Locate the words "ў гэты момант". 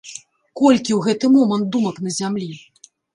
0.95-1.69